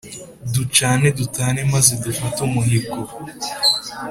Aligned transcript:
Ducane 0.53 1.07
dutane 1.17 1.61
maze 1.73 1.93
dufate 2.03 2.37
umuhigo! 2.47 2.97